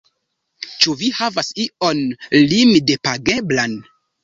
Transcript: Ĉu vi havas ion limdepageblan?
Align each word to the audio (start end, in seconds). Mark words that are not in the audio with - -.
Ĉu 0.85 0.95
vi 1.01 1.09
havas 1.17 1.51
ion 1.65 2.03
limdepageblan? 2.55 3.79